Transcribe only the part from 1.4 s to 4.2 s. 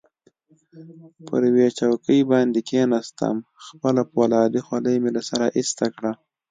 یوې چوکۍ باندې کښېناستم، خپله